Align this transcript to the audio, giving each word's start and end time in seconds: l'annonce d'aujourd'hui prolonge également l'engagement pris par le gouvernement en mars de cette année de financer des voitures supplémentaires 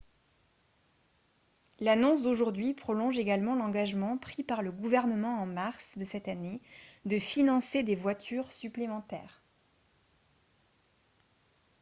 l'annonce 1.79 2.23
d'aujourd'hui 2.23 2.73
prolonge 2.73 3.19
également 3.19 3.53
l'engagement 3.53 4.17
pris 4.17 4.43
par 4.43 4.63
le 4.63 4.71
gouvernement 4.71 5.39
en 5.39 5.45
mars 5.45 5.95
de 5.95 6.03
cette 6.03 6.27
année 6.27 6.59
de 7.05 7.19
financer 7.19 7.83
des 7.83 7.93
voitures 7.95 8.51
supplémentaires 8.51 9.43